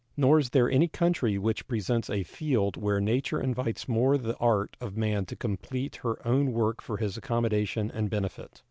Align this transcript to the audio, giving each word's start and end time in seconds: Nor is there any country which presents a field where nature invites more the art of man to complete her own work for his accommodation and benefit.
Nor 0.17 0.39
is 0.39 0.49
there 0.49 0.67
any 0.67 0.87
country 0.87 1.37
which 1.37 1.67
presents 1.67 2.09
a 2.09 2.23
field 2.23 2.75
where 2.75 2.99
nature 2.99 3.39
invites 3.39 3.87
more 3.87 4.17
the 4.17 4.35
art 4.37 4.75
of 4.81 4.97
man 4.97 5.25
to 5.27 5.35
complete 5.35 5.97
her 5.97 6.27
own 6.27 6.53
work 6.53 6.81
for 6.81 6.97
his 6.97 7.17
accommodation 7.17 7.91
and 7.91 8.09
benefit. 8.09 8.59